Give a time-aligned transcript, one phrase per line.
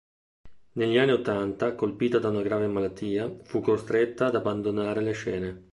[0.77, 5.69] Negli anni ottanta, colpita da una grave malattia, fu costretta ad abbandonare le scene.